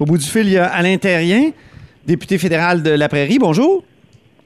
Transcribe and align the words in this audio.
Au 0.00 0.04
bout 0.04 0.16
du 0.16 0.24
fil, 0.24 0.46
il 0.46 0.52
y 0.52 0.58
a 0.58 0.66
Alain 0.66 0.96
Terrien, 0.96 1.50
député 2.06 2.38
fédéral 2.38 2.84
de 2.84 2.90
la 2.90 3.08
Prairie. 3.08 3.38
Bonjour. 3.40 3.82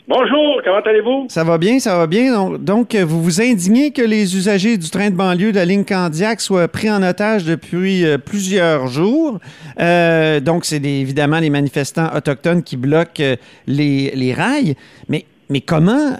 Bonjour, 0.08 0.62
comment 0.64 0.80
allez-vous? 0.80 1.26
Ça 1.28 1.44
va 1.44 1.58
bien, 1.58 1.78
ça 1.78 1.96
va 1.96 2.06
bien. 2.06 2.32
Donc, 2.34 2.64
donc, 2.64 2.94
vous 2.94 3.22
vous 3.22 3.40
indignez 3.42 3.92
que 3.92 4.02
les 4.02 4.34
usagers 4.34 4.78
du 4.78 4.88
train 4.88 5.10
de 5.10 5.14
banlieue 5.14 5.52
de 5.52 5.56
la 5.56 5.66
ligne 5.66 5.84
Candiac 5.84 6.40
soient 6.40 6.68
pris 6.68 6.90
en 6.90 7.02
otage 7.02 7.44
depuis 7.44 8.04
euh, 8.04 8.16
plusieurs 8.16 8.86
jours. 8.86 9.38
Euh, 9.78 10.40
donc, 10.40 10.64
c'est 10.64 10.82
évidemment 10.82 11.38
les 11.38 11.50
manifestants 11.50 12.08
autochtones 12.16 12.62
qui 12.62 12.78
bloquent 12.78 13.22
euh, 13.22 13.36
les, 13.66 14.10
les 14.14 14.32
rails. 14.32 14.74
Mais 15.08 15.26
mais 15.50 15.60
comment 15.60 16.16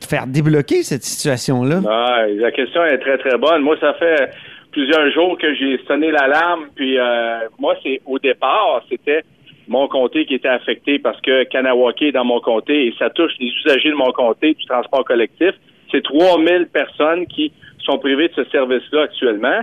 faire 0.00 0.26
débloquer 0.26 0.82
cette 0.82 1.04
situation-là? 1.04 1.80
Ah, 1.88 2.24
la 2.28 2.50
question 2.50 2.84
est 2.84 2.98
très, 2.98 3.18
très 3.18 3.38
bonne. 3.38 3.62
Moi, 3.62 3.76
ça 3.80 3.94
fait 3.94 4.30
plusieurs 4.74 5.08
jours 5.12 5.38
que 5.38 5.54
j'ai 5.54 5.78
sonné 5.86 6.10
l'alarme. 6.10 6.66
Puis 6.74 6.98
euh, 6.98 7.48
moi, 7.58 7.76
c'est 7.82 8.00
au 8.06 8.18
départ, 8.18 8.82
c'était 8.90 9.22
mon 9.68 9.86
comté 9.86 10.26
qui 10.26 10.34
était 10.34 10.48
affecté 10.48 10.98
parce 10.98 11.20
que 11.20 11.44
Kanawake 11.44 12.02
est 12.02 12.12
dans 12.12 12.24
mon 12.24 12.40
comté 12.40 12.88
et 12.88 12.94
ça 12.98 13.08
touche 13.08 13.32
les 13.38 13.46
usagers 13.46 13.90
de 13.90 13.94
mon 13.94 14.12
comté 14.12 14.54
du 14.54 14.64
transport 14.66 15.04
collectif. 15.04 15.52
C'est 15.90 16.02
3000 16.02 16.66
personnes 16.72 17.26
qui 17.28 17.52
sont 17.84 17.98
privées 17.98 18.28
de 18.28 18.34
ce 18.34 18.44
service-là 18.50 19.02
actuellement. 19.02 19.60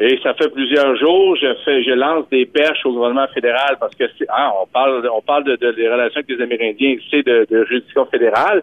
Et 0.00 0.18
ça 0.22 0.34
fait 0.34 0.48
plusieurs 0.48 0.96
jours, 0.96 1.36
je 1.36 1.54
fais, 1.64 1.82
je 1.82 1.90
lance 1.90 2.28
des 2.30 2.46
perches 2.46 2.84
au 2.84 2.92
gouvernement 2.92 3.26
fédéral 3.34 3.76
parce 3.78 3.94
que 3.94 4.04
hein, 4.04 4.50
on 4.62 4.66
parle, 4.66 5.08
on 5.12 5.22
parle 5.22 5.44
de, 5.44 5.56
des 5.56 5.88
relations 5.88 6.20
avec 6.20 6.28
les 6.28 6.42
Amérindiens, 6.42 6.96
c'est 7.10 7.26
de, 7.26 7.46
de 7.50 7.64
juridiction 7.64 8.06
fédérale, 8.06 8.62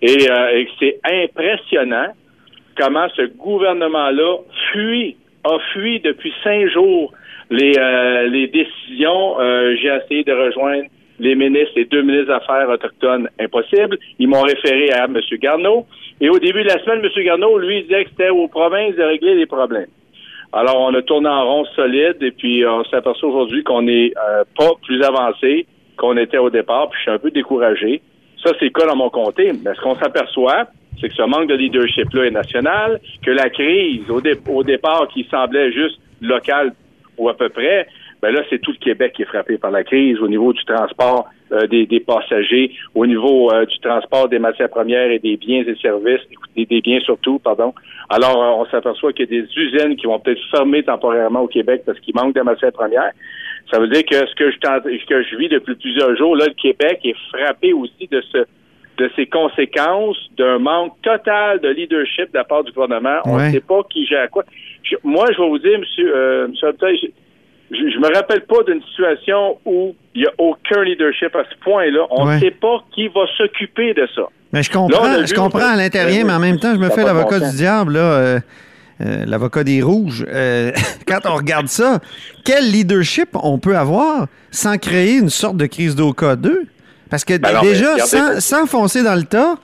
et, 0.00 0.30
euh, 0.30 0.58
et 0.58 0.68
c'est 0.78 1.00
impressionnant 1.04 2.12
comment 2.76 3.08
ce 3.16 3.22
gouvernement-là 3.22 4.38
fuit, 4.70 5.16
a 5.54 5.58
fui 5.72 6.00
depuis 6.00 6.32
cinq 6.42 6.68
jours 6.68 7.12
les, 7.50 7.72
euh, 7.78 8.28
les 8.28 8.48
décisions. 8.48 9.40
Euh, 9.40 9.74
j'ai 9.80 9.88
essayé 9.88 10.24
de 10.24 10.32
rejoindre 10.32 10.84
les 11.18 11.34
ministres, 11.34 11.72
les 11.76 11.86
deux 11.86 12.02
ministres 12.02 12.26
des 12.26 12.32
Affaires 12.32 12.68
autochtones, 12.68 13.28
impossible. 13.40 13.98
Ils 14.18 14.28
m'ont 14.28 14.42
référé 14.42 14.90
à 14.92 15.04
M. 15.04 15.18
Garneau. 15.40 15.86
Et 16.20 16.28
au 16.28 16.38
début 16.38 16.62
de 16.62 16.68
la 16.68 16.82
semaine, 16.82 17.00
M. 17.02 17.24
Garneau, 17.24 17.58
lui, 17.58 17.82
disait 17.82 18.04
que 18.04 18.10
c'était 18.10 18.30
aux 18.30 18.48
provinces 18.48 18.96
de 18.96 19.02
régler 19.02 19.34
les 19.34 19.46
problèmes. 19.46 19.88
Alors, 20.52 20.80
on 20.80 20.94
a 20.94 21.02
tourné 21.02 21.28
en 21.28 21.44
rond 21.44 21.64
solide 21.74 22.16
et 22.22 22.30
puis 22.30 22.64
on 22.66 22.84
s'aperçoit 22.84 23.28
aujourd'hui 23.28 23.62
qu'on 23.62 23.82
n'est 23.82 24.12
euh, 24.16 24.44
pas 24.56 24.70
plus 24.82 25.02
avancé 25.02 25.66
qu'on 25.96 26.16
était 26.16 26.38
au 26.38 26.50
départ, 26.50 26.90
puis 26.90 26.98
je 26.98 27.02
suis 27.02 27.10
un 27.10 27.18
peu 27.18 27.30
découragé. 27.30 28.02
Ça, 28.44 28.52
c'est 28.60 28.70
cas 28.70 28.86
dans 28.86 28.96
mon 28.96 29.10
comté. 29.10 29.52
Mais 29.64 29.74
ce 29.74 29.80
qu'on 29.80 29.94
s'aperçoit, 29.94 30.66
c'est 31.00 31.08
que 31.08 31.14
ce 31.14 31.22
manque 31.22 31.48
de 31.48 31.54
leadership-là 31.54 32.26
est 32.26 32.30
national, 32.30 33.00
que 33.24 33.30
la 33.30 33.50
crise, 33.50 34.02
au, 34.10 34.62
départ, 34.62 35.08
qui 35.08 35.26
semblait 35.30 35.72
juste 35.72 35.98
locale 36.20 36.72
ou 37.18 37.28
à 37.28 37.36
peu 37.36 37.48
près, 37.48 37.86
ben 38.22 38.30
là, 38.30 38.42
c'est 38.48 38.60
tout 38.60 38.72
le 38.72 38.78
Québec 38.78 39.12
qui 39.14 39.22
est 39.22 39.26
frappé 39.26 39.58
par 39.58 39.70
la 39.70 39.84
crise 39.84 40.18
au 40.20 40.28
niveau 40.28 40.52
du 40.52 40.64
transport 40.64 41.26
euh, 41.52 41.66
des, 41.66 42.00
passagers, 42.00 42.72
au 42.94 43.06
niveau 43.06 43.52
euh, 43.52 43.66
du 43.66 43.78
transport 43.78 44.28
des 44.28 44.38
matières 44.38 44.70
premières 44.70 45.10
et 45.10 45.18
des 45.18 45.36
biens 45.36 45.62
et 45.66 45.76
services, 45.76 46.22
des, 46.56 46.66
des 46.66 46.80
biens 46.80 47.00
surtout, 47.00 47.38
pardon. 47.38 47.74
Alors, 48.08 48.42
euh, 48.42 48.62
on 48.62 48.66
s'aperçoit 48.66 49.12
qu'il 49.12 49.30
y 49.30 49.38
a 49.38 49.42
des 49.42 49.48
usines 49.56 49.96
qui 49.96 50.06
vont 50.06 50.18
peut-être 50.18 50.40
fermer 50.50 50.82
temporairement 50.82 51.42
au 51.42 51.46
Québec 51.46 51.82
parce 51.84 52.00
qu'il 52.00 52.14
manque 52.14 52.34
de 52.34 52.40
matières 52.40 52.72
premières. 52.72 53.12
Ça 53.70 53.78
veut 53.78 53.88
dire 53.88 54.04
que 54.04 54.16
ce 54.16 54.34
que 54.34 54.50
je 54.50 54.56
ce 54.56 55.06
que 55.06 55.22
je 55.22 55.36
vis 55.36 55.48
depuis 55.48 55.74
plusieurs 55.74 56.16
jours, 56.16 56.36
là, 56.36 56.46
le 56.46 56.54
Québec 56.54 57.00
est 57.04 57.16
frappé 57.30 57.72
aussi 57.72 58.08
de 58.10 58.22
ce 58.32 58.46
de 58.98 59.10
ces 59.16 59.26
conséquences 59.26 60.16
d'un 60.38 60.58
manque 60.58 60.94
total 61.02 61.60
de 61.60 61.68
leadership 61.68 62.32
de 62.32 62.38
la 62.38 62.44
part 62.44 62.64
du 62.64 62.72
gouvernement. 62.72 63.20
On 63.24 63.38
ne 63.38 63.50
sait 63.50 63.60
pas 63.60 63.82
qui 63.90 64.06
gère 64.06 64.30
quoi. 64.30 64.44
moi, 65.04 65.26
je 65.32 65.42
vais 65.42 65.48
vous 65.48 65.58
dire, 65.58 65.78
monsieur, 65.78 66.16
euh, 66.16 66.48
monsieur 66.48 66.68
je, 67.70 67.76
je 67.76 67.98
me 67.98 68.14
rappelle 68.14 68.42
pas 68.42 68.62
d'une 68.66 68.82
situation 68.82 69.58
où 69.64 69.94
il 70.14 70.22
n'y 70.22 70.26
a 70.26 70.32
aucun 70.38 70.82
leadership 70.84 71.34
à 71.34 71.44
ce 71.50 71.58
point-là. 71.64 72.06
On 72.10 72.26
ne 72.26 72.38
sait 72.38 72.52
pas 72.52 72.84
qui 72.94 73.08
va 73.08 73.22
s'occuper 73.36 73.92
de 73.94 74.06
ça. 74.14 74.22
Mais 74.52 74.62
je 74.62 74.70
comprends, 74.70 75.26
je 75.26 75.34
comprends 75.34 75.72
à 75.72 75.76
l'intérieur, 75.76 76.24
mais 76.24 76.32
en 76.32 76.38
même 76.38 76.58
temps, 76.58 76.72
je 76.74 76.78
me 76.78 76.88
fais 76.88 77.04
l'avocat 77.04 77.40
du 77.40 77.56
diable, 77.56 77.94
là. 77.94 78.12
Euh, 78.12 78.40
euh, 79.02 79.26
l'avocat 79.26 79.62
des 79.62 79.82
rouges. 79.82 80.24
Euh, 80.26 80.72
quand 81.06 81.20
on 81.26 81.34
regarde 81.34 81.68
ça, 81.68 82.00
quel 82.44 82.70
leadership 82.70 83.28
on 83.34 83.58
peut 83.58 83.76
avoir 83.76 84.26
sans 84.50 84.78
créer 84.78 85.18
une 85.18 85.28
sorte 85.28 85.58
de 85.58 85.66
crise 85.66 85.94
d'OK 85.94 86.24
2? 86.36 86.66
Parce 87.10 87.24
que 87.24 87.36
ben 87.38 87.60
déjà, 87.60 87.98
sans, 88.40 88.66
foncer 88.66 89.02
dans 89.02 89.14
le 89.14 89.24
tas, 89.24 89.56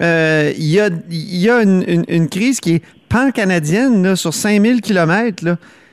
il 0.00 0.70
y 0.70 0.80
a, 0.80 0.90
y 1.10 1.48
a 1.48 1.62
une, 1.62 2.04
une, 2.08 2.28
crise 2.28 2.60
qui 2.60 2.76
est 2.76 2.82
pan-canadienne 3.08 4.16
sur 4.16 4.32
5000 4.32 4.80
kilomètres. 4.80 5.44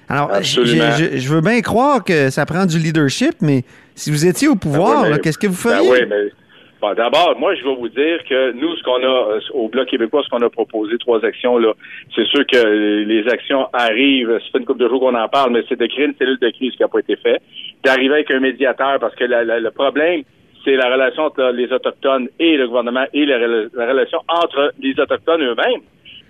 Alors, 0.09 0.31
je, 0.41 1.29
veux 1.29 1.41
bien 1.41 1.61
croire 1.61 2.03
que 2.03 2.29
ça 2.29 2.45
prend 2.45 2.65
du 2.65 2.79
leadership, 2.79 3.35
mais 3.41 3.63
si 3.95 4.09
vous 4.09 4.25
étiez 4.25 4.47
au 4.47 4.53
ben 4.53 4.59
pouvoir, 4.59 5.19
qu'est-ce 5.21 5.37
que 5.37 5.47
vous 5.47 5.69
ben 5.69 5.77
feriez? 5.77 5.89
oui, 5.91 5.99
mais 6.09 6.31
d'abord, 6.95 7.35
moi, 7.37 7.55
je 7.55 7.63
vais 7.63 7.75
vous 7.75 7.89
dire 7.89 8.23
que 8.29 8.51
nous, 8.53 8.75
ce 8.75 8.83
qu'on 8.83 9.03
a 9.03 9.35
euh, 9.35 9.39
au 9.53 9.67
Bloc 9.67 9.89
québécois, 9.89 10.21
ce 10.23 10.29
qu'on 10.29 10.45
a 10.45 10.49
proposé, 10.49 10.97
trois 10.97 11.23
actions, 11.25 11.57
là, 11.57 11.73
c'est 12.15 12.25
sûr 12.27 12.45
que 12.45 13.03
les 13.03 13.27
actions 13.27 13.67
arrivent, 13.73 14.31
ça 14.31 14.45
fait 14.51 14.59
une 14.59 14.65
couple 14.65 14.79
de 14.79 14.87
jours 14.87 15.01
qu'on 15.01 15.15
en 15.15 15.27
parle, 15.27 15.51
mais 15.51 15.63
c'est 15.67 15.79
de 15.79 15.85
créer 15.87 16.05
une 16.05 16.15
cellule 16.17 16.39
de 16.39 16.49
crise 16.51 16.71
qui 16.73 16.81
n'a 16.81 16.87
pas 16.87 16.99
été 16.99 17.15
fait, 17.17 17.41
d'arriver 17.83 18.13
avec 18.15 18.31
un 18.31 18.39
médiateur, 18.39 18.99
parce 18.99 19.15
que 19.15 19.25
le 19.25 19.69
problème, 19.71 20.21
c'est 20.67 20.75
la 20.75 20.91
relation 20.91 21.23
entre 21.23 21.51
les 21.53 21.71
Autochtones 21.71 22.27
et 22.39 22.57
le 22.57 22.67
gouvernement 22.67 23.05
et 23.13 23.25
la 23.25 23.37
relation 23.37 24.19
entre 24.27 24.73
les 24.79 24.99
Autochtones 24.99 25.41
eux-mêmes 25.41 25.81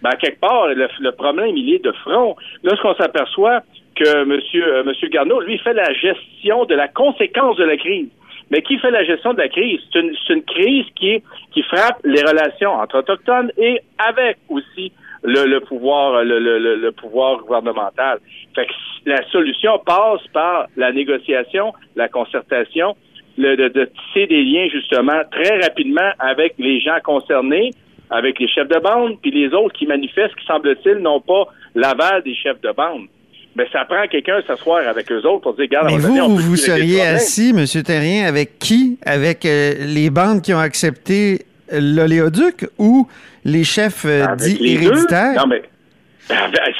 ben, 0.04 0.12
quelque 0.22 0.40
part, 0.40 0.68
le, 0.68 1.12
problème, 1.12 1.58
il 1.58 1.74
est 1.74 1.84
de 1.84 1.92
front. 1.92 2.36
Là, 2.62 2.76
ce 2.76 2.82
qu'on 2.84 2.94
s'aperçoit, 2.94 3.62
que 3.96 4.22
M. 4.22 4.28
Monsieur, 4.28 4.84
monsieur 4.84 5.08
Garneau, 5.08 5.42
lui, 5.42 5.58
fait 5.58 5.74
la 5.74 5.92
gestion 5.94 6.66
de 6.66 6.76
la 6.76 6.88
conséquence 6.88 7.58
de 7.58 7.64
la 7.64 7.78
crise. 7.78 8.10
Mais 8.52 8.62
qui 8.62 8.78
fait 8.78 8.92
la 8.92 9.04
gestion 9.04 9.34
de 9.34 9.40
la 9.40 9.50
crise? 9.50 9.80
C'est 9.92 10.00
une, 10.00 10.44
crise 10.44 10.86
qui, 10.96 11.22
frappe 11.64 11.98
les 12.04 12.22
relations 12.22 12.74
entre 12.74 13.00
Autochtones 13.00 13.52
et 13.58 13.82
avec 13.98 14.38
aussi 14.50 14.92
le, 15.24 15.60
pouvoir 15.62 16.24
le, 16.24 16.38
le, 16.38 16.92
pouvoir 16.92 17.40
gouvernemental. 17.40 18.20
Fait 18.54 18.68
que 18.68 18.74
la 19.08 19.28
solution 19.32 19.80
passe 19.80 20.26
par 20.32 20.68
la 20.78 20.92
négociation, 20.92 21.74
la 21.96 22.08
concertation, 22.08 22.96
le, 23.38 23.56
de, 23.56 23.68
de 23.70 23.86
tisser 23.86 24.28
des 24.28 24.44
liens 24.44 24.68
justement 24.72 25.22
très 25.32 25.60
rapidement 25.62 26.10
avec 26.20 26.56
les 26.58 26.80
gens 26.80 26.98
concernés, 27.04 27.72
avec 28.10 28.40
les 28.40 28.48
chefs 28.48 28.68
de 28.68 28.80
bande, 28.80 29.18
puis 29.22 29.32
les 29.32 29.54
autres 29.54 29.74
qui 29.78 29.86
manifestent, 29.86 30.36
qui 30.36 30.46
semble-t-il 30.46 30.98
n'ont 30.98 31.22
pas 31.22 31.46
l'aval 31.76 32.24
des 32.24 32.36
chefs 32.36 32.62
de 32.62 32.72
bande. 32.72 33.08
Mais 33.56 33.68
ça 33.72 33.86
prend 33.86 34.08
quelqu'un 34.08 34.40
s'asseoir 34.46 34.88
avec 34.88 35.12
eux 35.12 35.26
autres 35.26 35.42
pour 35.42 35.54
dire, 35.56 35.64
regarde, 35.64 35.88
Mais 35.88 35.98
vous, 35.98 36.38
vous, 36.38 36.56
seriez 36.56 37.02
assis, 37.02 37.54
M. 37.58 37.66
Terrien, 37.84 38.28
avec 38.28 38.60
qui? 38.60 39.00
Avec 39.04 39.46
euh, 39.46 39.74
les 39.80 40.12
bandes 40.12 40.44
qui 40.44 40.54
ont 40.54 40.60
accepté 40.60 41.42
l'oléoduc 41.72 42.68
ou 42.78 43.08
les 43.44 43.64
chefs 43.64 44.06
euh, 44.06 44.36
dits 44.36 44.60
héréditaires? 44.62 45.34
Non, 45.38 45.48
mais 45.48 45.64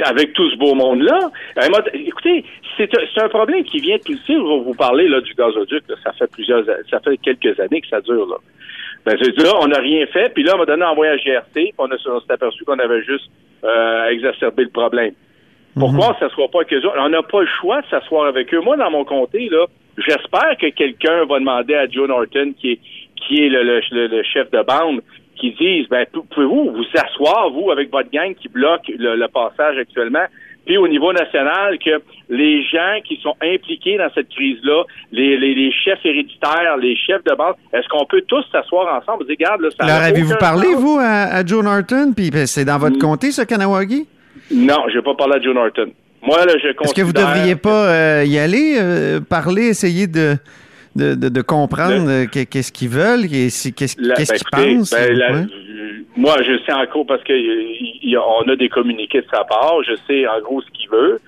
avec 0.06 0.34
tout 0.34 0.50
ce 0.52 0.58
beau 0.58 0.76
monde-là. 0.76 1.32
Écoutez, 1.94 2.46
c'est 2.78 3.22
un 3.22 3.30
problème 3.30 3.64
qui 3.64 3.80
vient 3.80 3.98
tout 3.98 4.14
de 4.14 4.40
On 4.40 4.58
va 4.60 4.64
vous 4.64 4.74
parler 4.74 5.08
là, 5.08 5.22
du 5.22 5.34
gazoduc. 5.34 5.84
Ça 6.04 6.12
fait 6.14 6.30
plusieurs, 6.32 6.64
ça 6.90 7.00
fait 7.00 7.18
quelques 7.18 7.60
années 7.60 7.82
que 7.82 7.88
ça 7.88 8.02
dure. 8.02 8.28
Là. 8.28 8.38
Ben, 9.06 9.16
là, 9.16 9.52
on 9.62 9.68
n'a 9.68 9.80
rien 9.80 10.06
fait, 10.08 10.34
puis 10.34 10.44
là, 10.44 10.54
on 10.56 10.58
m'a 10.60 10.66
donné 10.66 10.84
un 10.84 10.94
voyage 10.94 11.22
GRC, 11.24 11.48
puis 11.54 11.74
on, 11.78 11.88
s'est 11.88 12.34
aperçu 12.34 12.66
qu'on 12.66 12.78
avait 12.78 13.02
juste 13.04 13.30
euh, 13.64 14.10
exacerbé 14.10 14.64
le 14.66 14.70
problème. 14.70 15.14
Pourquoi 15.80 16.08
mhm. 16.08 16.12
on 16.12 16.24
ne 16.24 16.30
s'assoit 16.30 16.48
pas 16.50 16.60
avec 16.60 16.74
eux 16.74 16.82
On 16.98 17.10
n'a 17.10 17.24
pas 17.24 17.42
le 17.42 17.48
choix 17.62 17.82
de 17.82 17.88
s'asseoir 17.88 18.28
avec 18.28 18.54
eux. 18.54 18.60
Moi, 18.60 18.76
dans 18.78 18.92
mon 18.92 19.06
comté, 19.06 19.48
là, 19.50 19.66
j'espère 19.98 20.58
que 20.60 20.68
quelqu'un 20.70 21.26
va 21.26 21.40
demander 21.40 21.76
à 21.76 21.88
Joe 21.88 22.08
Norton, 22.08 22.54
qui 22.60 22.72
est, 22.72 22.80
qui 23.16 23.46
est 23.46 23.50
le, 23.50 24.24
chef 24.24 24.52
de 24.52 24.62
bande, 24.64 25.02
qui 25.36 25.52
dise, 25.52 25.88
ben, 25.88 26.06
pouvez-vous 26.32 26.72
vous 26.72 26.86
asseoir, 26.96 27.50
vous, 27.52 27.72
avec 27.72 27.92
votre 27.92 28.10
gang 28.10 28.34
qui 28.36 28.50
bloque 28.50 28.88
le 28.90 29.28
passage 29.28 29.78
actuellement, 29.78 30.26
puis 30.68 30.78
au 30.78 30.88
niveau 30.88 31.14
national, 31.14 31.80
que 31.80 32.02
les 32.30 32.62
gens 32.64 33.00
qui 33.06 33.20
sont 33.24 33.36
impliqués 33.42 33.98
dans 33.98 34.10
cette 34.14 34.28
crise-là, 34.30 34.84
les, 35.14 35.38
les, 35.38 35.72
chefs 35.72 36.06
héréditaires, 36.06 36.76
les 36.80 36.96
chefs 36.96 37.24
de 37.24 37.34
base, 37.36 37.56
est-ce 37.74 37.88
qu'on 37.88 38.06
peut 38.06 38.22
tous 38.28 38.44
s'asseoir 38.52 39.02
ensemble? 39.02 39.24
Et 39.24 39.36
dire, 39.36 39.48
regarde, 39.48 39.62
là, 39.62 39.70
ça 39.80 39.86
Alors, 39.86 40.04
avez-vous 40.04 40.36
parlé, 40.36 40.68
vous, 40.76 41.00
à, 41.02 41.46
Joe 41.46 41.64
Norton, 41.64 42.12
puis 42.16 42.30
ben, 42.30 42.46
c'est 42.46 42.66
dans 42.66 42.78
votre 42.78 42.98
mm. 42.98 43.00
comté, 43.00 43.32
ce 43.32 43.44
Kanawagi? 43.44 44.06
Non, 44.52 44.84
je 44.90 44.98
n'ai 44.98 45.04
pas 45.04 45.16
parlé 45.16 45.38
à 45.38 45.42
Joe 45.42 45.56
Norton. 45.56 45.90
Moi, 46.22 46.46
là, 46.46 46.54
je 46.62 46.68
Est-ce 46.68 46.94
que 46.94 47.02
vous 47.02 47.14
ne 47.14 47.14
devriez 47.14 47.56
pas 47.56 47.88
euh, 47.88 48.24
y 48.26 48.38
aller, 48.38 48.76
euh, 48.78 49.22
parler, 49.22 49.68
essayer 49.68 50.08
de... 50.08 50.36
De, 50.96 51.14
de, 51.14 51.42
comprendre 51.44 52.10
euh, 52.10 52.26
qu'est-ce 52.26 52.72
qu'ils 52.72 52.90
veulent, 52.90 53.28
qu'est-ce 53.30 53.70
qu'ils 53.70 54.08
ben, 54.52 54.80
pensent. 54.80 54.90
Ben, 54.90 55.48
moi, 56.18 56.36
je 56.42 56.58
sais 56.66 56.74
encore 56.74 57.06
parce 57.06 57.24
que 57.24 57.34
on 58.18 58.50
a 58.50 58.56
des 58.56 58.70
communiqués 58.70 59.22
de 59.22 59.28
sa 59.32 59.44
part. 59.44 59.84
Je 59.84 59.96
sais 60.08 60.28
en 60.28 60.42
gros 60.42 60.62
ce 60.62 60.70
qu'il 60.72 60.90
veut. 60.90 61.20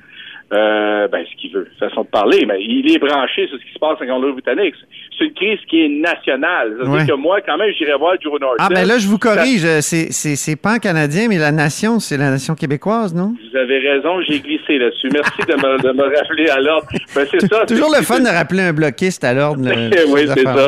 Euh, 0.52 1.08
ben, 1.08 1.24
ce 1.30 1.36
qu'il 1.40 1.52
veut, 1.52 1.68
façon 1.80 2.02
de 2.02 2.08
parler, 2.08 2.46
mais 2.48 2.60
il 2.60 2.92
est 2.92 2.98
branché 2.98 3.48
sur 3.48 3.60
ce 3.60 3.64
qui 3.64 3.74
se 3.74 3.80
passe 3.80 4.02
en 4.02 4.06
Colombie-Britannique. 4.06 4.74
C'est 5.18 5.26
une 5.26 5.34
crise 5.34 5.60
qui 5.70 5.86
est 5.86 5.90
nationale. 5.90 6.76
C'est-à-dire 6.80 7.14
que 7.14 7.20
moi, 7.20 7.40
quand 7.42 7.58
même, 7.58 7.72
j'irai 7.78 7.96
voir 7.98 8.16
Joe 8.20 8.40
Norton. 8.40 8.56
Ah, 8.58 8.70
ben 8.70 8.88
là, 8.88 8.98
je 8.98 9.08
vous 9.08 9.20
corrige. 9.20 9.66
C'est 9.82 10.62
pas 10.62 10.80
canadien, 10.80 11.28
mais 11.30 11.38
la 11.38 11.52
nation, 11.52 12.00
c'est 12.00 12.18
la 12.18 12.32
nation 12.32 12.56
québécoise, 12.56 13.14
non? 13.14 13.36
Vous 13.52 13.58
avez 13.58 13.80
raison, 13.80 14.22
j'ai 14.22 14.40
glissé 14.40 14.78
là-dessus. 14.78 15.10
Merci 15.14 15.42
de, 15.48 15.54
me, 15.54 15.82
de, 15.84 15.92
me, 15.92 16.18
rappeler 16.18 16.50
à 16.50 16.60
l'ordre. 16.60 16.88
Ben, 17.14 17.28
c'est 17.30 17.46
ça. 17.48 17.66
Toujours 17.66 17.94
le 17.96 18.04
fun 18.04 18.20
de 18.20 18.30
rappeler 18.30 18.64
un 18.64 18.74
bloquiste 18.74 19.24
à 19.24 19.34
l'ordre. 19.34 19.62
oui, 20.10 20.22
c'est 20.34 20.44
ça. 20.44 20.68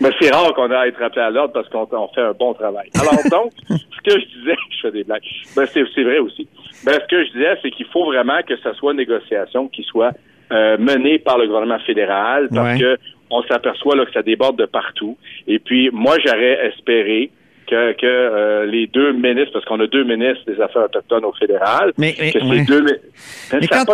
Mais 0.00 0.10
c'est 0.18 0.30
rare 0.30 0.54
qu'on 0.54 0.70
ait 0.70 0.74
à 0.74 0.86
être 0.86 0.98
rappelé 0.98 1.22
à 1.22 1.30
l'ordre 1.30 1.52
parce 1.52 1.68
qu'on 1.68 2.08
fait 2.14 2.22
un 2.22 2.32
bon 2.32 2.54
travail. 2.54 2.88
Alors 2.94 3.18
donc, 3.30 3.52
ce 3.68 4.10
que 4.10 4.18
je 4.18 4.38
disais, 4.38 4.56
je 4.70 4.80
fais 4.80 4.92
des 4.92 5.04
blagues. 5.04 5.22
Ben, 5.54 5.66
c'est 5.72 6.02
vrai 6.02 6.18
aussi. 6.18 6.48
Ben, 6.84 6.94
ce 6.94 7.06
que 7.06 7.24
je 7.24 7.32
disais, 7.32 7.58
c'est 7.62 7.70
qu'il 7.70 7.86
faut 7.86 8.06
vraiment 8.06 8.40
que 8.46 8.56
ce 8.56 8.72
soit 8.74 8.92
une 8.92 8.98
négociation 8.98 9.68
qui 9.68 9.82
soit 9.84 10.12
euh, 10.52 10.78
menée 10.78 11.18
par 11.18 11.38
le 11.38 11.46
gouvernement 11.46 11.78
fédéral 11.80 12.48
parce 12.52 12.78
que 12.78 12.98
on 13.30 13.42
s'aperçoit 13.44 13.94
là 13.94 14.04
que 14.04 14.12
ça 14.12 14.22
déborde 14.22 14.58
de 14.58 14.66
partout. 14.66 15.16
Et 15.46 15.58
puis, 15.60 15.90
moi, 15.92 16.16
j'aurais 16.24 16.66
espéré 16.66 17.30
que, 17.68 17.92
que 17.92 18.06
euh, 18.06 18.66
les 18.66 18.88
deux 18.88 19.12
ministres, 19.12 19.52
parce 19.52 19.64
qu'on 19.64 19.78
a 19.78 19.86
deux 19.86 20.02
ministres 20.02 20.42
des 20.46 20.60
Affaires 20.60 20.86
autochtones 20.86 21.24
au 21.24 21.32
fédéral. 21.32 21.92
Mais, 21.96 22.16
mais, 22.18 22.32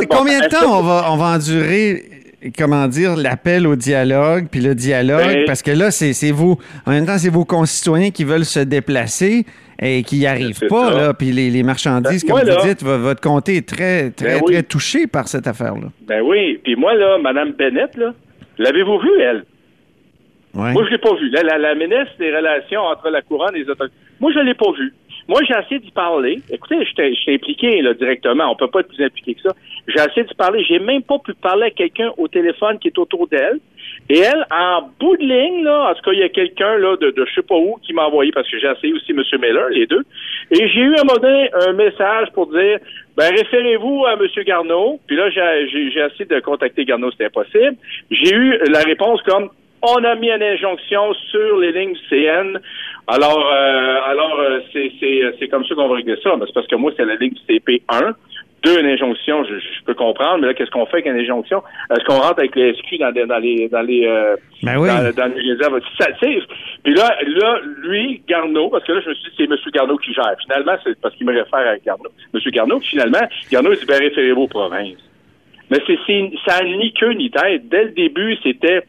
combien 0.09 0.41
de 0.41 0.49
temps 0.49 0.79
on 0.79 0.83
va, 0.83 1.13
on 1.13 1.17
va 1.17 1.37
endurer 1.37 2.03
comment 2.57 2.87
dire, 2.89 3.17
l'appel 3.17 3.67
au 3.67 3.77
dialogue, 3.77 4.49
puis 4.51 4.61
le 4.61 4.75
dialogue, 4.75 5.35
ben, 5.35 5.45
parce 5.47 5.63
que 5.63 5.71
là, 5.71 5.91
c'est 5.91 6.31
vous, 6.31 6.59
en 6.87 6.91
même 6.91 7.07
temps, 7.07 7.19
c'est 7.19 7.31
vos 7.31 7.45
concitoyens 7.45 8.11
qui 8.11 8.25
veulent 8.25 8.45
se 8.45 8.61
déplacer 8.61 9.45
et 9.81 10.03
qui 10.03 10.19
n'y 10.19 10.27
arrivent 10.27 10.67
pas, 10.69 10.91
là, 10.91 11.15
puis 11.15 11.33
les, 11.33 11.63
marchandises, 11.63 12.25
ben, 12.25 12.35
comme 12.35 12.49
vous 12.49 12.67
dites, 12.67 12.83
votre 12.83 13.21
comté 13.21 13.57
est 13.57 13.69
très, 13.69 14.11
très, 14.11 14.41
ben 14.41 14.43
très 14.43 14.63
touché 14.63 15.07
par 15.07 15.29
cette 15.29 15.47
affaire-là. 15.47 15.89
Ben 16.07 16.23
oui, 16.23 16.59
puis 16.63 16.77
moi, 16.77 16.95
là, 16.95 17.19
Mme 17.19 17.53
Bennett, 17.53 17.97
là, 17.97 18.15
l'avez-vous 18.59 18.99
vue, 18.99 19.21
elle? 19.21 19.45
Moi, 20.55 20.73
je 20.85 20.87
ne 20.87 20.91
l'ai 20.91 20.99
pas 20.99 21.15
vue. 21.15 21.31
La, 21.31 21.59
la, 21.59 21.75
ministre 21.75 22.15
des 22.19 22.35
Relations 22.35 22.81
entre 22.81 23.11
la 23.11 23.21
Couronne 23.21 23.55
et 23.55 23.59
les 23.59 23.69
autorités. 23.69 23.95
Moi, 24.21 24.33
je 24.33 24.39
ne 24.39 24.45
l'ai 24.45 24.55
pas 24.55 24.73
vue. 24.73 24.95
Moi, 25.29 25.41
j'ai 25.47 25.55
essayé 25.55 25.81
d'y 25.81 25.91
parler. 25.91 26.41
Écoutez, 26.51 26.77
je 26.85 27.15
suis 27.15 27.35
impliqué 27.35 27.83
là, 27.83 27.95
directement. 27.95 28.51
On 28.51 28.57
peut 28.57 28.69
pas 28.69 28.81
être 28.81 28.89
plus 28.89 29.05
impliqué 29.05 29.35
que 29.35 29.41
ça. 29.43 29.55
J'ai 29.89 30.01
essayé 30.01 30.25
d'y 30.25 30.35
parler. 30.35 30.65
J'ai 30.65 30.79
même 30.79 31.03
pas 31.03 31.19
pu 31.19 31.35
parler 31.35 31.65
à 31.65 31.71
quelqu'un 31.71 32.13
au 32.17 32.29
téléphone 32.29 32.79
qui 32.79 32.89
est 32.89 32.99
autour 32.99 33.27
d'elle. 33.27 33.59
Et 34.09 34.19
elle, 34.19 34.47
en 34.53 34.89
bout 35.01 35.17
de 35.17 35.23
ligne, 35.23 35.65
là, 35.65 35.91
en 35.91 35.95
tout 35.95 36.03
cas, 36.03 36.13
il 36.13 36.21
y 36.21 36.23
a 36.23 36.29
quelqu'un 36.29 36.77
là 36.79 36.97
de, 36.97 37.11
de 37.11 37.25
je 37.27 37.35
sais 37.35 37.43
pas 37.43 37.57
où 37.57 37.77
qui 37.83 37.93
m'a 37.93 38.05
envoyé 38.07 38.31
parce 38.31 38.49
que 38.49 38.59
j'ai 38.59 38.71
essayé 38.71 38.93
aussi 38.93 39.11
M. 39.11 39.23
Miller, 39.41 39.69
les 39.71 39.87
deux. 39.87 40.05
Et 40.53 40.69
j'ai 40.69 40.81
eu 40.81 40.95
un 40.97 41.05
moment 41.05 41.49
un 41.67 41.73
message 41.73 42.29
pour 42.33 42.47
dire 42.47 42.79
ben 43.17 43.31
référez-vous 43.31 44.05
à 44.07 44.13
M. 44.13 44.45
Garneau. 44.45 45.01
Puis 45.07 45.17
là, 45.17 45.29
j'ai 45.31 45.89
essayé 45.89 46.25
de 46.25 46.41
contacter 46.41 46.85
Garneau, 46.85 47.11
c'était 47.11 47.27
impossible. 47.27 47.77
J'ai 48.11 48.35
eu 48.35 48.59
la 48.71 48.81
réponse 48.81 49.21
comme 49.23 49.51
on 49.83 50.05
a 50.05 50.15
mis 50.17 50.31
une 50.31 50.43
injonction 50.43 51.15
sur 51.31 51.59
les 51.59 51.73
lignes 51.73 51.97
CN. 52.09 52.59
Alors, 53.09 53.39
euh, 53.53 54.11
alors 54.11 54.41
euh, 54.41 54.61
c'est 54.73 55.49
comme 55.49 55.65
ça 55.65 55.75
qu'on 55.75 55.89
va 55.89 55.97
régler 55.97 56.17
ça. 56.23 56.35
C'est 56.45 56.55
parce 56.55 56.67
que 56.67 56.77
moi, 56.77 56.93
c'est 56.97 57.05
la 57.05 57.17
ligne 57.17 57.35
du 57.35 57.55
CP1. 57.55 58.15
Deux, 58.65 58.81
une 58.81 58.87
injonction, 58.87 59.45
je, 59.45 59.85
peux 59.85 59.95
comprendre, 59.95 60.39
mais 60.39 60.49
là, 60.49 60.55
qu'est-ce 60.55 60.71
qu'on 60.71 60.87
fait 60.87 60.97
avec 60.97 61.07
une 61.07 61.21
injonction? 61.21 61.63
Est-ce 61.91 62.05
qu'on 62.05 62.19
rentre 62.19 62.41
avec 62.41 62.57
les 62.57 62.75
SQ 62.75 62.99
dans, 62.99 63.13
dans 63.13 63.39
les 63.39 63.69
dans 63.69 63.83
les 63.83 64.07
euh, 64.07 64.35
ben 64.63 64.79
oui. 64.79 64.89
dans, 64.89 65.33
les 65.33 65.53
réserves? 65.53 65.81
Puis 66.83 66.95
là, 66.95 67.17
là, 67.27 67.61
lui, 67.83 68.23
Garneau, 68.27 68.69
parce 68.71 68.83
que 68.85 68.93
là, 68.93 69.01
je 69.05 69.11
me 69.11 69.15
suis 69.15 69.31
dit, 69.31 69.37
c'est 69.37 69.45
M. 69.45 69.57
Garneau 69.73 69.99
qui 69.99 70.13
gère. 70.13 70.35
Finalement, 70.43 70.73
c'est 70.83 70.99
parce 71.01 71.15
qu'il 71.15 71.27
me 71.27 71.33
réfère 71.33 71.61
à 71.61 71.77
Garneau. 71.79 72.11
M. 72.35 72.41
Garneau, 72.51 72.81
finalement, 72.81 73.29
Garneau 73.53 73.75
dit, 73.75 73.85
ben, 73.87 74.01
référez-vous 74.01 74.43
aux 74.43 74.49
provinces. 74.49 74.99
Mais 75.71 75.79
c'est 75.87 75.99
ça 76.47 76.63
n'a 76.63 76.77
ni 76.77 76.93
queue 76.93 77.13
ni 77.13 77.31
tête. 77.31 77.69
Dès 77.69 77.85
le 77.85 77.91
début, 77.91 78.37
c'était 78.43 78.83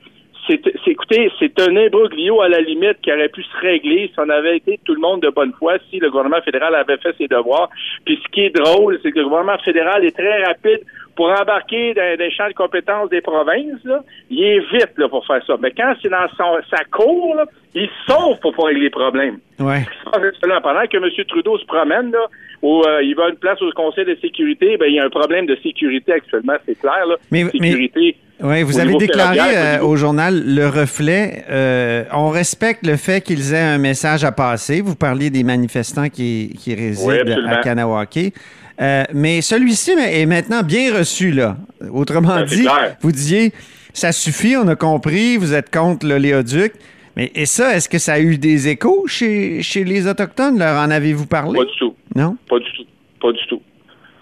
c'est, 0.48 0.62
écoutez, 0.88 1.32
c'est 1.40 1.60
un 1.60 1.76
imbroglio 1.76 2.42
à 2.42 2.50
la 2.50 2.62
limite 2.62 3.02
qui 3.02 3.12
aurait 3.12 3.30
pu 3.30 3.44
se 3.44 3.58
régler 3.62 4.10
si 4.14 4.20
on 4.20 4.30
avait 4.30 4.58
été 4.58 4.80
tout 4.86 4.94
le 4.94 5.02
monde 5.02 5.22
de 5.22 5.30
bonne 5.30 5.54
foi, 5.54 5.78
si 5.90 6.00
le 6.00 6.10
gouvernement 6.10 6.42
fédéral 6.42 6.74
avait 6.76 6.98
fait 6.98 7.16
ses 7.18 7.28
devoirs. 7.28 7.70
Puis 8.06 8.20
ce 8.24 8.28
qui 8.32 8.42
est 8.42 8.56
drôle, 8.56 9.00
c'est 9.04 9.12
que 9.12 9.20
le 9.20 9.26
gouvernement 9.26 9.58
fédéral 9.60 10.06
est 10.06 10.16
très 10.16 10.44
rapide 10.44 10.82
pour 11.18 11.30
embarquer 11.32 11.96
dans 11.96 12.16
des 12.18 12.32
champs 12.32 12.48
de 12.48 12.54
compétences 12.54 13.10
des 13.10 13.22
provinces. 13.22 13.84
Là. 13.84 14.04
Il 14.30 14.42
est 14.42 14.60
vite 14.72 14.94
là, 14.98 15.10
pour 15.10 15.26
faire 15.26 15.44
ça. 15.46 15.56
Mais 15.60 15.72
quand 15.76 15.94
c'est 16.02 16.10
dans 16.10 16.28
son, 16.38 16.60
sa 16.70 16.84
cour, 16.86 17.36
là, 17.36 17.46
il 17.74 17.90
sauve 18.08 18.40
pour 18.40 18.56
pas 18.56 18.66
régler 18.66 18.84
les 18.84 18.90
problèmes. 18.92 19.40
Ouais. 19.60 19.84
Pendant 20.14 20.88
que 20.88 20.98
M. 20.98 21.26
Trudeau 21.28 21.58
se 21.58 21.66
promène, 21.66 22.12
là, 22.12 22.28
où 22.62 22.84
euh, 22.84 23.04
il 23.04 23.16
va 23.16 23.30
une 23.30 23.36
place 23.36 23.62
au 23.62 23.72
Conseil 23.72 24.06
de 24.06 24.16
sécurité, 24.22 24.78
ben, 24.78 24.86
il 24.88 24.96
y 24.96 25.00
a 25.00 25.06
un 25.06 25.10
problème 25.10 25.48
de 25.48 25.58
sécurité 25.62 26.14
actuellement, 26.14 26.56
c'est 26.66 26.80
clair. 26.80 27.06
Là. 27.08 27.16
Mais, 27.32 27.46
sécurité. 27.46 28.16
Oui, 28.40 28.62
vous 28.62 28.80
avez 28.80 28.94
déclaré 28.96 29.40
euh, 29.40 29.80
au 29.82 29.96
journal 29.96 30.44
Le 30.46 30.68
Reflet, 30.68 31.44
euh, 31.50 32.04
on 32.14 32.30
respecte 32.30 32.86
le 32.86 32.96
fait 32.96 33.22
qu'ils 33.22 33.56
aient 33.56 33.58
un 33.58 33.80
message 33.80 34.24
à 34.24 34.32
passer. 34.32 34.82
Vous 34.82 34.96
parliez 34.96 35.32
des 35.32 35.44
manifestants 35.44 36.10
qui, 36.10 36.56
qui 36.60 36.76
résident 36.76 37.48
à 37.48 37.58
Kanawake. 37.58 38.34
Euh, 38.80 39.04
mais 39.14 39.42
celui-ci 39.42 39.92
est 39.92 40.26
maintenant 40.26 40.62
bien 40.64 40.96
reçu, 40.96 41.32
là. 41.32 41.58
Autrement 41.92 42.42
dit, 42.44 42.68
vous 43.02 43.12
disiez, 43.12 43.52
ça 43.94 44.12
suffit, 44.12 44.56
on 44.56 44.68
a 44.68 44.76
compris, 44.76 45.38
vous 45.38 45.54
êtes 45.54 45.72
contre 45.72 46.08
l'oléoduc. 46.08 46.74
Mais 47.16 47.32
et 47.34 47.48
ça, 47.48 47.76
est-ce 47.76 47.90
que 47.90 47.98
ça 47.98 48.14
a 48.14 48.20
eu 48.20 48.38
des 48.38 48.68
échos 48.68 49.08
chez, 49.08 49.64
chez 49.64 49.84
les 49.84 50.08
Autochtones? 50.08 50.60
Leur 50.60 50.80
en 50.80 50.92
avez-vous 50.92 51.26
parlé? 51.26 51.58
Pas 51.58 51.66
du 51.66 51.78
tout. 51.80 51.96
Non? 52.16 52.38
Pas 52.48 52.60
du 52.60 52.72
tout. 52.74 52.86
Pas 53.20 53.32
du 53.32 53.48
tout. 53.48 53.62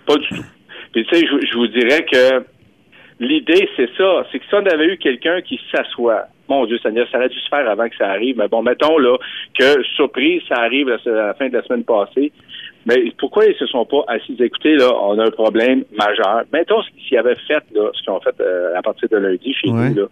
Pas 0.07 0.15
du 0.15 0.27
tout. 0.29 0.45
Puis 0.93 1.05
tu 1.05 1.15
sais, 1.15 1.25
je, 1.25 1.45
je 1.45 1.57
vous 1.57 1.67
dirais 1.67 2.05
que 2.09 2.45
L'idée, 3.19 3.69
c'est 3.77 3.89
ça. 3.97 4.25
C'est 4.31 4.39
que 4.39 4.45
si 4.45 4.53
on 4.53 4.65
avait 4.65 4.87
eu 4.87 4.97
quelqu'un 4.97 5.41
qui 5.41 5.59
s'assoit, 5.71 6.27
mon 6.49 6.65
Dieu 6.65 6.77
Seigneur, 6.79 7.07
ça 7.11 7.17
aurait 7.17 7.29
dû 7.29 7.39
se 7.39 7.49
faire 7.49 7.69
avant 7.69 7.89
que 7.89 7.95
ça 7.97 8.07
arrive. 8.09 8.37
Mais 8.37 8.47
bon, 8.47 8.61
mettons 8.61 8.97
là 8.97 9.17
que 9.57 9.83
surprise, 9.95 10.41
ça 10.47 10.55
arrive 10.61 10.89
à 10.89 10.97
la 11.05 11.33
fin 11.33 11.47
de 11.47 11.53
la 11.53 11.63
semaine 11.63 11.83
passée. 11.83 12.31
Mais 12.85 13.11
pourquoi 13.17 13.45
ils 13.45 13.55
se 13.55 13.65
sont 13.65 13.85
pas 13.85 14.03
assis? 14.07 14.35
Écoutez, 14.39 14.75
là, 14.75 14.91
on 15.01 15.17
a 15.17 15.25
un 15.25 15.31
problème 15.31 15.83
majeur. 15.97 16.43
Mettons 16.53 16.81
s'ils 16.83 17.17
avaient 17.17 17.35
fait 17.47 17.63
là, 17.73 17.89
ce 17.93 18.01
qu'ils 18.03 18.11
ont 18.11 18.19
fait 18.19 18.39
euh, 18.39 18.77
à 18.77 18.81
partir 18.81 19.09
de 19.09 19.17
lundi 19.17 19.53
chez 19.53 19.69
nous, 19.69 19.95
là 19.95 20.07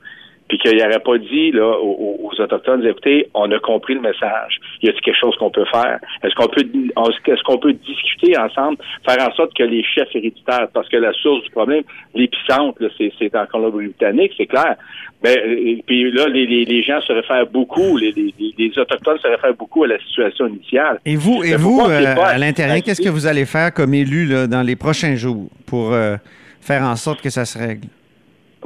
puis 0.48 0.58
qu'il 0.58 0.78
n'aurait 0.78 1.00
pas 1.00 1.18
dit 1.18 1.52
là, 1.52 1.78
aux, 1.80 2.32
Autochtones, 2.38 2.86
écoutez, 2.86 3.30
on 3.34 3.52
a 3.52 3.60
compris 3.60 3.94
le 3.94 4.02
message. 4.02 4.60
Y 4.84 4.90
a-t-il 4.90 5.02
quelque 5.02 5.20
chose 5.20 5.36
qu'on 5.38 5.50
peut 5.50 5.66
faire? 5.72 6.00
Est-ce 6.24 6.36
qu'on 6.36 6.48
peut 6.48 6.62
est-ce 6.62 7.44
qu'on 7.44 7.58
peut 7.58 7.74
discuter 7.74 8.38
ensemble, 8.38 8.78
faire 9.08 9.28
en 9.28 9.34
sorte 9.34 9.54
que 9.54 9.64
les 9.64 9.84
chefs 9.84 10.14
héréditaires, 10.14 10.68
parce 10.74 10.90
que 10.90 10.98
la 10.98 11.14
source 11.14 11.44
du 11.44 11.50
problème, 11.52 11.84
l'épicentre, 12.14 12.80
c'est 12.98 13.36
en 13.36 13.46
Colombie-Britannique, 13.46 14.34
c'est 14.38 14.46
clair. 14.46 14.76
Euh, 15.26 15.78
puis 15.86 16.12
là, 16.12 16.28
les, 16.28 16.46
les, 16.46 16.84
gens 16.84 17.00
se 17.02 17.14
réfèrent 17.14 17.48
beaucoup, 17.48 17.96
les, 17.96 18.12
les, 18.12 18.78
Autochtones 18.78 19.20
se 19.20 19.28
réfèrent 19.28 19.56
beaucoup 19.56 19.86
à 19.86 19.88
la 19.88 20.00
situation 20.00 20.48
initiale. 20.48 21.00
Et 21.06 21.16
vous, 21.16 21.44
et 21.44 21.56
vous 21.56 21.80
euh, 21.80 22.16
à 22.22 22.38
l'intérieur, 22.38 22.84
qu'est-ce 22.84 23.02
que 23.02 23.10
vous 23.10 23.26
allez 23.26 23.46
faire 23.46 23.74
comme 23.74 23.94
élu 23.94 24.26
là, 24.26 24.48
dans 24.48 24.64
les 24.64 24.76
prochains 24.76 25.16
jours 25.16 25.50
pour 25.66 25.94
euh, 25.94 26.18
faire 26.60 26.84
en 26.84 26.98
sorte 26.98 27.22
que 27.22 27.30
ça 27.30 27.46
se 27.46 27.58
règle? 27.58 27.88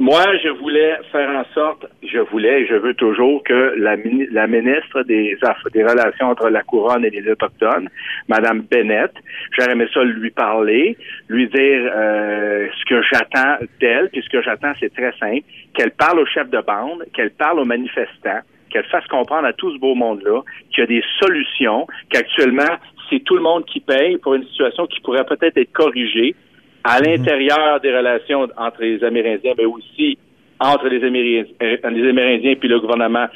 Moi, 0.00 0.22
je 0.44 0.48
voulais 0.48 0.96
faire 1.10 1.28
en 1.28 1.44
sorte, 1.54 1.86
je 2.04 2.18
voulais 2.18 2.62
et 2.62 2.66
je 2.66 2.74
veux 2.74 2.94
toujours 2.94 3.42
que 3.42 3.74
la, 3.76 3.96
la 4.30 4.46
ministre 4.46 5.02
des, 5.02 5.36
des 5.72 5.82
Relations 5.84 6.28
entre 6.28 6.48
la 6.50 6.62
Couronne 6.62 7.04
et 7.04 7.10
les 7.10 7.28
Autochtones, 7.28 7.88
Madame 8.28 8.60
Bennett, 8.60 9.10
j'aurais 9.52 9.72
aimé 9.72 9.88
ça 9.92 10.04
lui 10.04 10.30
parler, 10.30 10.96
lui 11.28 11.48
dire 11.48 11.90
euh, 11.92 12.68
ce 12.78 12.84
que 12.84 13.02
j'attends 13.02 13.56
d'elle, 13.80 14.08
puis 14.10 14.22
ce 14.22 14.28
que 14.28 14.40
j'attends, 14.40 14.72
c'est 14.78 14.94
très 14.94 15.12
simple, 15.18 15.42
qu'elle 15.74 15.90
parle 15.90 16.20
aux 16.20 16.26
chefs 16.26 16.50
de 16.50 16.60
bande, 16.60 17.04
qu'elle 17.12 17.32
parle 17.32 17.58
aux 17.58 17.64
manifestants, 17.64 18.42
qu'elle 18.70 18.86
fasse 18.86 19.06
comprendre 19.08 19.46
à 19.46 19.52
tout 19.52 19.72
ce 19.72 19.80
beau 19.80 19.96
monde-là 19.96 20.42
qu'il 20.70 20.82
y 20.82 20.84
a 20.84 20.86
des 20.86 21.04
solutions, 21.18 21.88
qu'actuellement, 22.10 22.76
c'est 23.10 23.24
tout 23.24 23.34
le 23.34 23.42
monde 23.42 23.64
qui 23.64 23.80
paye 23.80 24.16
pour 24.18 24.34
une 24.34 24.44
situation 24.44 24.86
qui 24.86 25.00
pourrait 25.00 25.24
peut-être 25.24 25.56
être 25.56 25.72
corrigée, 25.72 26.36
à 26.84 27.00
l'intérieur 27.00 27.80
des 27.80 27.94
relations 27.94 28.48
entre 28.56 28.82
les 28.82 29.02
Amérindiens, 29.04 29.52
mais 29.56 29.64
aussi 29.64 30.18
entre 30.60 30.88
les 30.88 31.04
Amérindiens, 31.04 31.54
les 31.60 32.08
Amérindiens 32.08 32.54
puis 32.56 32.68
le 32.68 32.80
gouvernement 32.80 33.26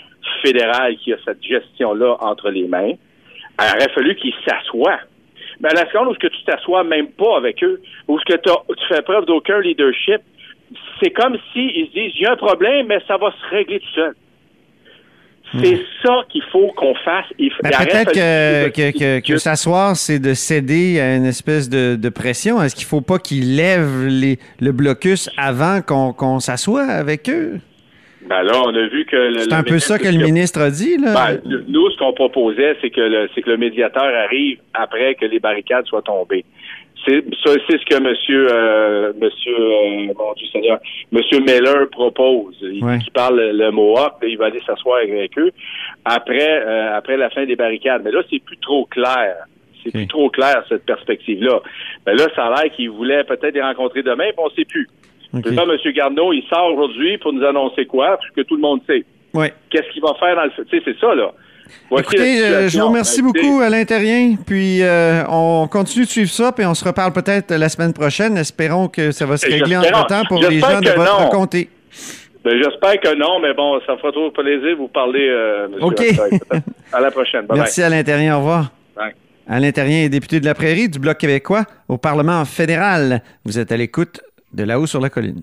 fédéral 0.44 0.96
qui 0.96 1.12
a 1.12 1.16
cette 1.25 1.42
gestion-là 1.42 2.16
entre 2.20 2.50
les 2.50 2.66
mains. 2.66 2.92
Il 3.61 3.76
aurait 3.76 3.92
fallu 3.92 4.14
qu'ils 4.16 4.34
s'assoient. 4.46 5.00
Mais 5.61 5.70
à 5.70 5.75
la 5.75 5.90
seconde 5.90 6.08
où 6.08 6.14
que 6.14 6.26
tu 6.26 6.42
t'assois 6.44 6.82
même 6.84 7.08
pas 7.08 7.37
avec 7.37 7.62
eux, 7.62 7.80
où 8.08 8.18
tu 8.18 8.32
fais 8.88 9.02
preuve 9.02 9.26
d'aucun 9.26 9.61
leadership, 9.61 10.22
c'est 11.00 11.11
comme 11.11 11.37
s'ils 11.52 11.87
se 11.87 11.92
disent, 11.92 12.12
il 12.16 12.22
y 12.22 12.26
a 12.26 12.32
un 12.32 12.37
problème, 12.37 12.87
mais 12.87 12.99
ça 13.06 13.16
va 13.16 13.30
se 13.32 13.54
régler 13.54 13.80
tout 13.80 13.94
seul. 13.94 14.14
C'est 15.61 15.80
ça 16.02 16.23
qu'il 16.30 16.42
faut 16.50 16.73
qu'on 16.76 16.94
fasse. 16.94 17.26
Peut-être 17.38 18.12
que, 18.12 19.21
que, 19.21 19.37
s'asseoir, 19.37 19.97
c'est 19.97 20.18
de 20.18 20.35
céder 20.35 21.00
à 21.00 21.16
une 21.16 21.26
espèce 21.26 21.68
de, 21.68 22.09
pression. 22.09 22.62
Est-ce 22.62 22.75
qu'il 22.75 22.87
ne 22.87 22.88
faut 22.88 23.00
pas 23.00 23.18
qu'ils 23.18 23.56
lèvent 23.56 24.06
les, 24.06 24.38
le 24.61 24.73
blocus 24.73 25.30
avant 25.37 25.80
qu'on 25.82 26.40
s'assoie 26.40 26.85
avec 26.85 27.28
eux? 27.28 27.59
Ben 28.28 28.42
là, 28.42 28.52
on 28.64 28.75
a 28.75 28.87
vu 28.87 29.04
que... 29.04 29.38
C'est 29.40 29.52
un 29.52 29.64
peu 29.64 29.78
ça 29.78 29.99
que 29.99 30.06
le 30.06 30.23
ministre 30.25 30.61
a 30.61 30.71
dit, 30.71 30.97
là. 30.97 31.12
Ben, 31.12 31.40
nous, 31.68 31.90
ce 31.90 31.99
qu'on 31.99 32.12
proposait, 32.12 32.76
c'est 32.80 32.90
que, 32.90 33.00
le, 33.00 33.28
que 33.28 33.50
le 33.50 33.56
médiateur 33.56 34.04
arrive 34.04 34.59
après 34.75 35.16
que 35.16 35.25
les 35.25 35.40
barricades 35.40 35.87
soient 35.87 36.02
tombées. 36.02 36.44
C'est 37.06 37.78
ce 37.78 37.85
que 37.85 38.00
Monsieur 38.00 38.47
euh, 38.50 39.12
Monsieur 39.21 39.59
euh, 39.59 40.12
mon 40.16 40.32
Dieu 40.35 40.47
Seigneur, 40.52 40.78
Monsieur 41.11 41.40
Miller 41.40 41.88
propose. 41.90 42.56
Il, 42.62 42.82
parle 43.12 43.40
le, 43.40 43.71
Mohawk, 43.71 44.14
il 44.23 44.38
va 44.38 44.47
aller 44.47 44.61
s'asseoir 44.66 44.99
avec 44.99 45.37
eux 45.38 45.50
après 46.04 46.62
euh, 46.64 46.97
après 46.97 47.16
la 47.16 47.30
fin 47.30 47.44
des 47.44 47.56
barricades. 47.56 48.02
Mais 48.04 48.11
là, 48.11 48.23
c'est 48.30 48.42
plus 48.42 48.59
trop 48.59 48.85
clair. 48.87 49.37
C'est 49.82 49.90
plus 49.90 50.06
trop 50.06 50.30
clair 50.30 50.62
cette 50.68 50.87
perspective-là. 50.87 51.61
Mais 52.06 52.14
là, 52.14 52.26
ça 52.37 52.47
a 52.47 52.62
l'air 52.62 52.73
qu'il 52.73 52.90
voulait 52.90 53.25
peut-être 53.25 53.54
les 53.54 53.62
rencontrer 53.62 54.04
demain, 54.04 54.26
puis 54.26 54.38
on 54.38 54.49
ne 54.49 54.54
sait 54.54 54.64
plus. 54.64 54.88
Okay. 55.35 55.54
Ça, 55.56 55.62
M. 55.62 55.92
Garneau, 55.92 56.32
il 56.32 56.44
sort 56.44 56.73
aujourd'hui 56.73 57.18
pour 57.18 57.32
nous 57.32 57.44
annoncer 57.44 57.87
quoi, 57.87 58.18
que 58.37 58.42
tout 58.42 58.54
le 58.54 58.61
monde 58.61 58.80
sait. 58.87 59.04
Qu'est-ce 59.71 59.90
qu'il 59.92 60.02
va 60.02 60.14
faire 60.21 60.37
dans 60.37 60.44
le 60.44 60.50
Tu 60.50 60.71
sais, 60.71 60.82
c'est 60.85 60.99
ça, 60.99 61.14
là. 61.14 61.32
Écoutez, 61.98 62.42
euh, 62.42 62.68
je 62.68 62.78
vous 62.78 62.86
remercie 62.86 63.22
beaucoup, 63.22 63.60
Alain 63.60 63.84
Terrien. 63.84 64.36
Puis 64.46 64.82
euh, 64.82 65.22
on 65.28 65.68
continue 65.70 66.04
de 66.04 66.10
suivre 66.10 66.30
ça, 66.30 66.52
puis 66.52 66.64
on 66.64 66.74
se 66.74 66.84
reparle 66.84 67.12
peut-être 67.12 67.54
la 67.54 67.68
semaine 67.68 67.92
prochaine. 67.92 68.36
Espérons 68.36 68.88
que 68.88 69.10
ça 69.10 69.26
va 69.26 69.36
se 69.36 69.46
régler 69.46 69.76
entre 69.76 70.06
temps 70.06 70.22
pour 70.28 70.42
les 70.42 70.58
gens 70.58 70.80
de 70.80 70.90
votre 70.90 71.28
comté. 71.30 71.68
Ben, 72.44 72.60
J'espère 72.60 73.00
que 73.00 73.14
non, 73.14 73.40
mais 73.40 73.54
bon, 73.54 73.78
ça 73.86 73.92
me 73.92 73.98
fera 73.98 74.10
trop 74.10 74.30
plaisir 74.30 74.70
de 74.70 74.74
vous 74.74 74.88
parler, 74.88 75.28
euh, 75.28 75.68
OK. 75.80 76.02
à 76.92 77.00
la 77.00 77.10
prochaine. 77.10 77.46
Merci, 77.54 77.82
Alain 77.82 78.02
Terrien. 78.02 78.36
Au 78.36 78.38
revoir. 78.38 78.72
Terrien 79.72 80.04
est 80.04 80.08
député 80.08 80.40
de 80.40 80.46
la 80.46 80.54
Prairie 80.54 80.88
du 80.88 80.98
Bloc 80.98 81.18
québécois 81.18 81.64
au 81.88 81.98
Parlement 81.98 82.44
fédéral. 82.44 83.22
Vous 83.44 83.58
êtes 83.58 83.70
à 83.70 83.76
l'écoute 83.76 84.20
de 84.52 84.64
là-haut 84.64 84.86
sur 84.86 85.00
la 85.00 85.10
colline. 85.10 85.42